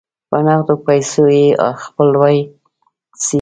[0.29, 1.45] په نغدو پیسو یې
[1.83, 2.37] خپلولای
[3.23, 3.29] سی.